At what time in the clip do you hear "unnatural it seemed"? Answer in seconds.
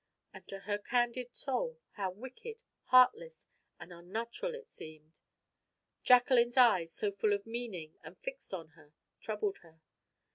3.93-5.19